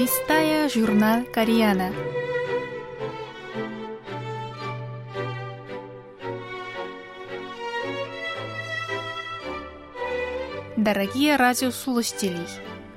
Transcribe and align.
листая 0.00 0.66
журнал 0.70 1.24
Кориана. 1.24 1.92
Дорогие 10.78 11.36
радиослушатели, 11.36 12.38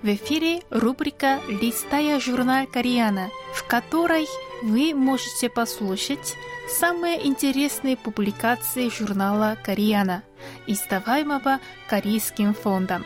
в 0.02 0.08
эфире 0.08 0.62
рубрика 0.70 1.42
«Листая 1.50 2.22
журнал 2.22 2.68
Кориана», 2.68 3.28
в 3.54 3.68
которой 3.68 4.26
вы 4.62 4.94
можете 4.94 5.50
послушать 5.50 6.38
самые 6.70 7.28
интересные 7.28 7.98
публикации 7.98 8.88
журнала 8.88 9.58
Кориана, 9.62 10.24
издаваемого 10.68 11.60
Корейским 11.90 12.54
фондом. 12.54 13.04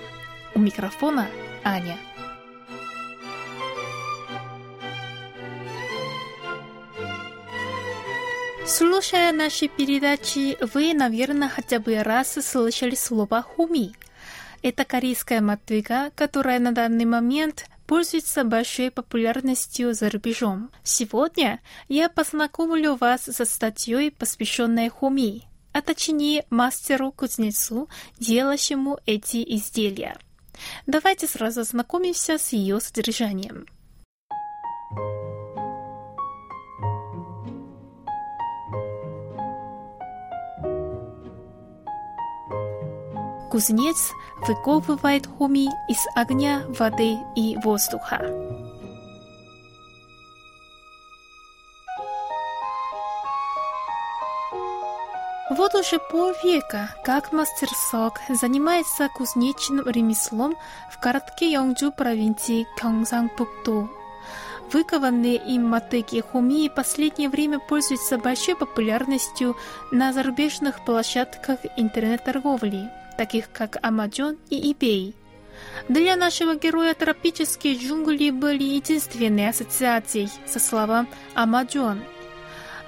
У 0.54 0.60
микрофона 0.60 1.26
Аня. 1.64 1.98
Слушая 8.68 9.32
наши 9.32 9.70
передачи, 9.70 10.58
вы, 10.74 10.94
наверное, 10.94 11.48
хотя 11.48 11.80
бы 11.80 12.04
раз 12.04 12.34
слышали 12.34 12.96
слово 12.96 13.42
«хуми». 13.42 13.94
Это 14.62 14.84
корейская 14.84 15.40
мотыга, 15.40 16.12
которая 16.16 16.60
на 16.60 16.74
данный 16.74 17.06
момент 17.06 17.70
пользуется 17.86 18.44
большой 18.44 18.92
популярностью 18.92 19.94
за 19.94 20.10
рубежом. 20.10 20.70
Сегодня 20.84 21.62
я 21.88 22.10
познакомлю 22.10 22.96
вас 22.96 23.22
со 23.22 23.46
статьей, 23.46 24.12
посвященной 24.12 24.90
хуми, 24.90 25.44
а 25.72 25.82
точнее 25.82 26.46
мастеру-кузнецу, 26.50 27.88
делающему 28.20 29.00
эти 29.06 29.46
изделия. 29.56 30.18
Давайте 30.86 31.26
сразу 31.26 31.64
знакомимся 31.64 32.38
с 32.38 32.52
ее 32.52 32.82
содержанием. 32.82 33.66
Кузнец 43.58 44.12
выковывает 44.48 45.26
хуми 45.26 45.66
из 45.90 45.98
огня, 46.14 46.62
воды 46.78 47.18
и 47.36 47.58
воздуха. 47.64 48.20
Вот 55.50 55.74
уже 55.74 55.98
полвека, 55.98 56.94
как 57.04 57.34
мастер 57.34 57.70
Сок 57.90 58.20
занимается 58.30 59.10
кузнечным 59.10 59.90
ремеслом 59.90 60.54
в 60.92 61.02
городке 61.02 61.54
Йонджу 61.54 61.92
провинции 61.92 62.68
Кёнгсанпукто. 62.80 63.90
Выкованные 64.72 65.38
им 65.38 65.68
мотыги 65.68 66.22
хуми 66.22 66.70
в 66.70 66.76
последнее 66.76 67.30
время 67.30 67.58
пользуются 67.58 68.20
большой 68.20 68.56
популярностью 68.56 69.58
на 69.92 70.14
зарубежных 70.14 70.86
площадках 70.86 71.58
интернет-торговли 71.76 72.92
таких 73.18 73.52
как 73.52 73.78
Amazon 73.78 74.38
и 74.50 74.72
eBay. 74.72 75.14
Для 75.90 76.16
нашего 76.16 76.56
героя 76.56 76.94
тропические 76.94 77.76
джунгли 77.76 78.30
были 78.30 78.64
единственной 78.64 79.50
ассоциацией 79.50 80.30
со 80.46 80.60
словом 80.60 81.08
Амазон. 81.34 82.02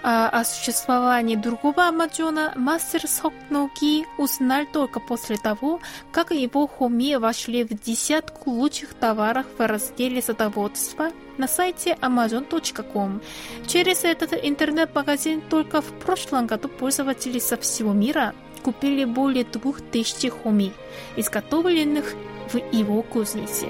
А 0.01 0.29
о 0.29 0.45
существовании 0.45 1.35
другого 1.35 1.87
Амазона 1.87 2.53
мастер 2.55 3.05
Сокноги 3.05 4.05
узнал 4.17 4.65
только 4.71 5.01
после 5.01 5.35
того, 5.35 5.81
как 6.13 6.31
его 6.31 6.67
хуми 6.67 7.17
вошли 7.17 7.65
в 7.65 7.73
десятку 7.73 8.51
лучших 8.51 8.93
товаров 8.93 9.45
в 9.57 9.67
разделе 9.67 10.21
садоводства 10.21 11.11
на 11.37 11.49
сайте 11.49 11.97
amazon.com. 12.01 13.21
Через 13.67 14.05
этот 14.05 14.33
интернет-магазин 14.33 15.41
только 15.41 15.81
в 15.81 15.91
прошлом 15.99 16.47
году 16.47 16.69
пользователи 16.69 17.39
со 17.39 17.57
всего 17.57 17.91
мира– 17.91 18.33
купили 18.59 19.05
более 19.05 19.43
двух 19.43 19.81
тысяч 19.81 20.29
хуми, 20.31 20.73
изготовленных 21.15 22.13
в 22.51 22.57
его 22.71 23.01
кузнице. 23.01 23.67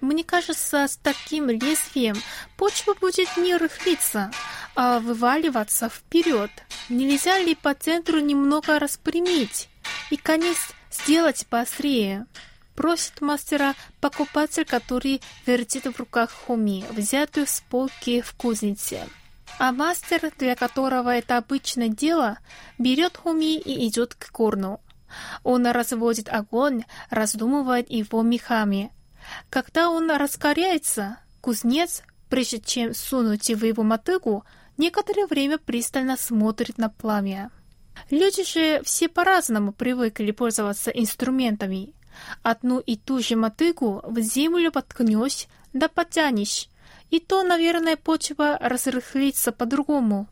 Мне 0.00 0.22
кажется, 0.22 0.86
с 0.86 0.96
таким 0.96 1.48
лезвием 1.48 2.16
почва 2.56 2.94
будет 3.00 3.36
не 3.38 3.56
рыхлиться, 3.56 4.30
а 4.76 5.00
вываливаться 5.00 5.88
вперед. 5.88 6.50
Нельзя 6.90 7.38
ли 7.38 7.54
по 7.54 7.72
центру 7.72 8.20
немного 8.20 8.78
распрямить 8.78 9.70
и 10.10 10.16
конец 10.16 10.58
сделать 10.90 11.46
поострее? 11.48 12.26
Просит 12.74 13.20
мастера 13.20 13.74
покупатель, 14.00 14.64
который 14.64 15.22
вертит 15.46 15.84
в 15.84 15.98
руках 15.98 16.30
хуми, 16.30 16.84
взятую 16.90 17.46
с 17.46 17.62
полки 17.70 18.20
в 18.20 18.34
кузнице. 18.34 19.06
А 19.58 19.72
мастер, 19.72 20.32
для 20.38 20.56
которого 20.56 21.10
это 21.10 21.36
обычное 21.36 21.88
дело, 21.88 22.38
берет 22.78 23.16
хуми 23.16 23.56
и 23.56 23.86
идет 23.86 24.14
к 24.14 24.30
корну. 24.32 24.80
Он 25.44 25.66
разводит 25.66 26.28
огонь, 26.28 26.84
раздумывает 27.10 27.88
его 27.90 28.22
мехами. 28.22 28.92
Когда 29.50 29.90
он 29.90 30.10
раскоряется, 30.10 31.18
кузнец, 31.40 32.02
прежде 32.28 32.60
чем 32.60 32.94
сунуть 32.94 33.48
в 33.48 33.64
его 33.64 33.84
мотыгу, 33.84 34.44
некоторое 34.76 35.26
время 35.26 35.58
пристально 35.58 36.16
смотрит 36.16 36.78
на 36.78 36.88
пламя. 36.88 37.50
Люди 38.10 38.44
же 38.44 38.82
все 38.82 39.08
по-разному 39.08 39.72
привыкли 39.72 40.32
пользоваться 40.32 40.90
инструментами. 40.90 41.93
Одну 42.42 42.80
и 42.80 42.96
ту 42.96 43.20
же 43.20 43.36
мотыгу 43.36 44.00
в 44.04 44.20
землю 44.20 44.72
подкнешь, 44.72 45.46
да 45.72 45.88
потянешь, 45.88 46.68
и 47.10 47.20
то, 47.20 47.42
наверное, 47.42 47.96
почва 47.96 48.58
разрыхлится 48.60 49.52
по-другому. 49.52 50.26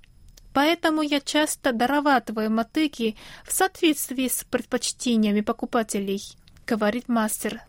Поэтому 0.53 1.03
я 1.03 1.21
часто 1.21 1.73
дорабатываю 1.73 2.51
мотыги 2.51 3.17
в 3.45 3.53
соответствии 3.53 4.29
с 4.29 4.45
предпочтениями 4.45 5.41
покупателей, 5.41 6.23
говорит 6.67 7.09
мастер. 7.09 7.63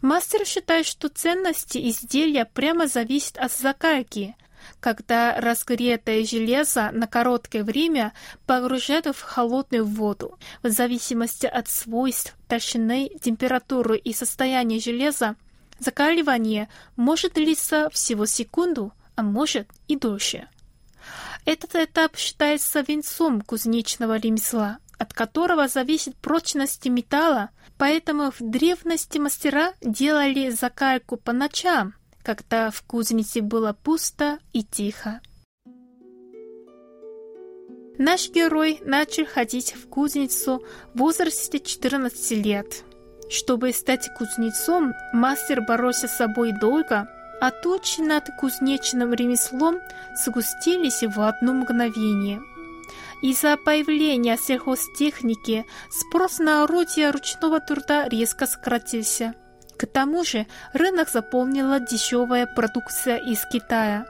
Мастер 0.00 0.46
считает, 0.46 0.86
что 0.86 1.08
ценность 1.08 1.76
изделия 1.76 2.44
прямо 2.44 2.86
зависит 2.86 3.36
от 3.38 3.52
закалки– 3.52 4.36
когда 4.80 5.40
разгретое 5.40 6.24
железо 6.24 6.90
на 6.92 7.06
короткое 7.06 7.64
время 7.64 8.12
погружают 8.46 9.06
в 9.06 9.20
холодную 9.20 9.84
воду. 9.84 10.38
В 10.62 10.70
зависимости 10.70 11.46
от 11.46 11.68
свойств, 11.68 12.34
толщины, 12.46 13.10
температуры 13.20 13.96
и 13.98 14.12
состояния 14.12 14.80
железа, 14.80 15.36
закаливание 15.78 16.68
может 16.96 17.34
длиться 17.34 17.88
всего 17.90 18.26
секунду, 18.26 18.92
а 19.16 19.22
может 19.22 19.68
и 19.88 19.96
дольше. 19.96 20.48
Этот 21.44 21.74
этап 21.76 22.16
считается 22.16 22.84
венцом 22.86 23.40
кузнечного 23.40 24.18
ремесла, 24.18 24.78
от 24.98 25.14
которого 25.14 25.68
зависит 25.68 26.16
прочность 26.16 26.84
металла, 26.86 27.50
поэтому 27.78 28.30
в 28.30 28.40
древности 28.40 29.18
мастера 29.18 29.72
делали 29.80 30.50
закальку 30.50 31.16
по 31.16 31.32
ночам, 31.32 31.94
когда 32.22 32.70
в 32.70 32.82
кузнице 32.82 33.40
было 33.40 33.72
пусто 33.72 34.38
и 34.52 34.62
тихо. 34.62 35.20
Наш 37.98 38.30
герой 38.30 38.80
начал 38.84 39.26
ходить 39.26 39.74
в 39.74 39.88
кузницу 39.88 40.64
в 40.94 40.98
возрасте 40.98 41.58
14 41.58 42.30
лет. 42.44 42.84
Чтобы 43.28 43.72
стать 43.72 44.08
кузнецом, 44.16 44.94
мастер 45.12 45.62
боролся 45.62 46.06
с 46.06 46.16
собой 46.16 46.52
долго, 46.60 47.08
а 47.40 47.50
тучи 47.50 48.00
над 48.00 48.24
кузнечным 48.38 49.12
ремеслом 49.14 49.80
сгустились 50.24 51.02
в 51.02 51.20
одно 51.20 51.54
мгновение. 51.54 52.40
Из-за 53.20 53.56
появления 53.56 54.36
сельхозтехники 54.36 55.66
спрос 55.90 56.38
на 56.38 56.62
орудия 56.62 57.10
ручного 57.10 57.58
труда 57.58 58.08
резко 58.08 58.46
сократился– 58.46 59.34
к 59.78 59.86
тому 59.86 60.24
же 60.24 60.46
рынок 60.72 61.08
заполнила 61.08 61.78
дешевая 61.78 62.46
продукция 62.46 63.16
из 63.16 63.44
Китая. 63.46 64.06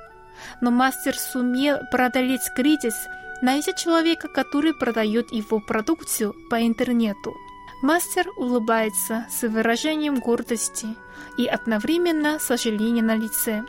Но 0.61 0.71
мастер 0.71 1.15
сумел 1.17 1.79
преодолеть 1.91 2.49
кризис, 2.57 2.95
найдя 3.43 3.73
человека, 3.73 4.29
который 4.29 4.73
продает 4.73 5.31
его 5.31 5.61
продукцию 5.61 6.35
по 6.49 6.67
интернету. 6.67 7.35
Мастер 7.83 8.27
улыбается 8.37 9.27
с 9.31 9.47
выражением 9.47 10.19
гордости 10.21 10.89
и 11.37 11.47
одновременно 11.47 12.39
сожаления 12.39 13.03
на 13.03 13.15
лице. 13.15 13.65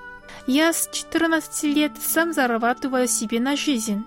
«Я 0.48 0.74
с 0.74 0.90
14 0.92 1.63
лет 1.63 1.92
сам 2.02 2.34
зарабатываю 2.34 3.07
себе 3.07 3.40
на 3.40 3.56
жизнь. 3.56 4.06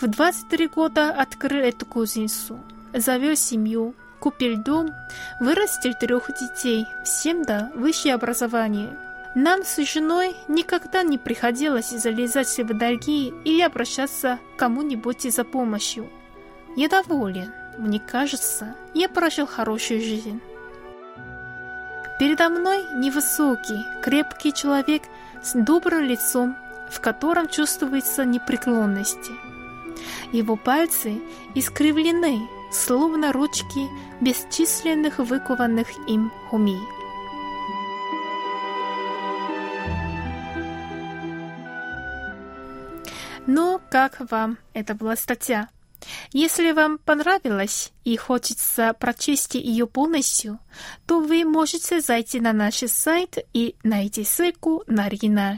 В 0.00 0.06
23 0.06 0.68
года 0.68 1.10
открыл 1.10 1.64
эту 1.64 1.86
кузницу, 1.86 2.60
завел 2.92 3.34
семью, 3.34 3.94
купил 4.18 4.56
дом, 4.56 4.94
вырастил 5.40 5.94
трех 5.94 6.30
детей, 6.38 6.86
всем 7.04 7.44
да 7.44 7.70
высшее 7.74 8.14
образование. 8.14 8.96
Нам 9.34 9.64
с 9.64 9.76
женой 9.84 10.34
никогда 10.48 11.02
не 11.02 11.18
приходилось 11.18 11.90
залезать 11.90 12.58
в 12.58 12.76
долги 12.76 13.32
или 13.44 13.60
обращаться 13.60 14.38
к 14.54 14.58
кому-нибудь 14.58 15.22
за 15.32 15.44
помощью. 15.44 16.08
Я 16.76 16.88
доволен. 16.88 17.52
Мне 17.76 18.00
кажется, 18.00 18.74
я 18.94 19.08
прожил 19.08 19.46
хорошую 19.46 20.00
жизнь. 20.00 20.40
Передо 22.18 22.48
мной 22.48 22.84
невысокий, 22.96 23.84
крепкий 24.02 24.52
человек 24.52 25.02
с 25.42 25.52
добрым 25.52 26.02
лицом, 26.02 26.56
в 26.90 27.00
котором 27.00 27.48
чувствуется 27.48 28.24
непреклонность. 28.24 29.30
Его 30.32 30.56
пальцы 30.56 31.20
искривлены, 31.54 32.40
словно 32.70 33.32
ручки 33.32 33.88
бесчисленных 34.20 35.18
выкованных 35.18 35.88
им 36.08 36.30
хуми. 36.48 36.78
Ну, 43.46 43.80
как 43.90 44.20
вам 44.30 44.58
эта 44.74 44.94
была 44.94 45.16
статья? 45.16 45.68
Если 46.32 46.72
вам 46.72 46.98
понравилось 46.98 47.92
и 48.04 48.16
хочется 48.16 48.94
прочесть 48.98 49.54
ее 49.54 49.86
полностью, 49.86 50.58
то 51.06 51.20
вы 51.20 51.44
можете 51.44 52.00
зайти 52.00 52.40
на 52.40 52.52
наш 52.52 52.76
сайт 52.76 53.38
и 53.54 53.74
найти 53.82 54.24
ссылку 54.24 54.84
на 54.86 55.06
оригинал. 55.06 55.56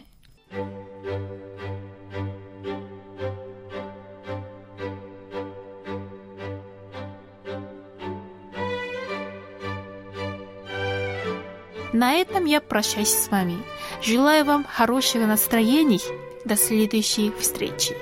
На 12.01 12.15
этом 12.15 12.47
я 12.47 12.63
прощаюсь 12.63 13.13
с 13.13 13.29
вами. 13.29 13.59
Желаю 14.01 14.47
вам 14.47 14.65
хорошего 14.65 15.27
настроения. 15.27 16.01
До 16.47 16.57
следующей 16.57 17.31
встречи. 17.39 17.95